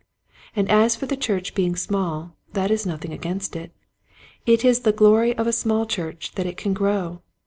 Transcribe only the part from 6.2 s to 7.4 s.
that it can grow.